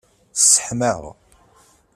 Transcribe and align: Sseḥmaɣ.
Sseḥmaɣ. 0.33 1.01